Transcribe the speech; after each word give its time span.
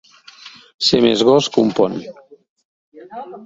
Ser 0.87 1.01
més 1.03 1.21
gos 1.29 1.51
que 1.57 1.63
un 1.67 1.71
pont. 1.81 2.01